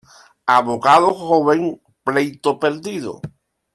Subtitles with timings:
[0.57, 3.21] Abogado joven, pleito perdido.